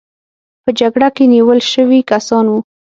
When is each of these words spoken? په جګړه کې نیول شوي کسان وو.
په 0.63 0.69
جګړه 0.79 1.09
کې 1.15 1.23
نیول 1.33 1.59
شوي 1.71 1.99
کسان 2.11 2.45
وو. 2.49 2.59